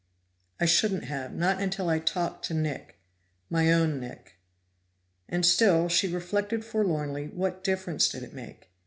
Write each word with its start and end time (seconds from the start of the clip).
"I 0.59 0.65
shouldn't 0.65 1.03
have, 1.03 1.31
not 1.35 1.61
until 1.61 1.87
I'd 1.87 2.07
talked 2.07 2.43
to 2.45 2.55
Nick 2.55 2.97
my 3.51 3.71
own 3.71 3.99
Nick." 3.99 4.37
And 5.29 5.45
still, 5.45 5.89
she 5.89 6.07
reflected 6.07 6.65
forlornly, 6.65 7.27
what 7.27 7.63
difference 7.63 8.09
did 8.09 8.23
it 8.23 8.33
make? 8.33 8.71